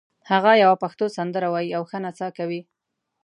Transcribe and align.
هغه 0.31 0.51
یوه 0.63 0.75
پښتو 0.83 1.05
سندره 1.17 1.47
وایي 1.53 1.69
او 1.77 1.83
ښه 1.89 1.97
نڅا 2.05 2.27
کوي 2.37 2.61